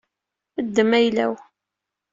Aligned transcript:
Ddem 0.65 0.91
ayla-w. 0.99 1.33